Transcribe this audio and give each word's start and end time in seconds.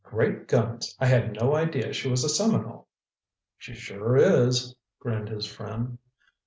"Great 0.03 0.47
guns! 0.47 0.95
I 0.99 1.05
had 1.05 1.31
no 1.39 1.53
idea 1.55 1.93
she 1.93 2.09
was 2.09 2.23
a 2.23 2.29
Seminole!" 2.29 2.87
"She 3.59 3.75
sure 3.75 4.17
is," 4.17 4.75
grinned 4.99 5.29
his 5.29 5.45
friend. 5.45 5.99